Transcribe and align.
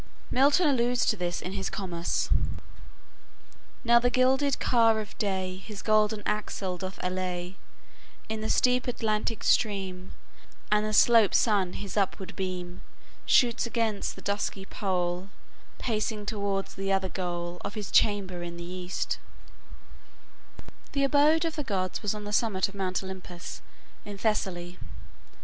Milton 0.31 0.67
alludes 0.67 1.05
to 1.05 1.15
this 1.15 1.43
in 1.43 1.51
his 1.51 1.69
"Comus": 1.69 2.31
"Now 3.83 3.99
the 3.99 4.09
gilded 4.09 4.59
car 4.59 4.99
of 4.99 5.15
day 5.19 5.57
His 5.57 5.83
golden 5.83 6.23
axle 6.25 6.79
doth 6.79 6.97
allay 7.03 7.57
In 8.27 8.41
the 8.41 8.49
steep 8.49 8.87
Atlantic 8.87 9.43
stream, 9.43 10.15
And 10.71 10.83
the 10.83 10.91
slope 10.93 11.35
Sun 11.35 11.73
his 11.73 11.97
upward 11.97 12.35
beam 12.35 12.81
Shoots 13.27 13.67
against 13.67 14.15
the 14.15 14.23
dusky 14.23 14.65
pole, 14.65 15.29
Pacing 15.77 16.25
towards 16.25 16.73
the 16.73 16.91
other 16.91 17.07
goal 17.09 17.61
Of 17.63 17.75
his 17.75 17.91
chamber 17.91 18.41
in 18.41 18.57
the 18.57 18.63
east" 18.63 19.19
The 20.93 21.03
abode 21.03 21.45
of 21.45 21.55
the 21.55 21.63
gods 21.63 22.01
was 22.01 22.15
on 22.15 22.23
the 22.23 22.33
summit 22.33 22.67
of 22.67 22.73
Mount 22.73 23.03
Olympus, 23.03 23.61
in 24.03 24.17
Thessaly. 24.17 24.79